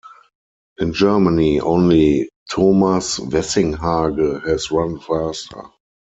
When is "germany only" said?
0.93-2.31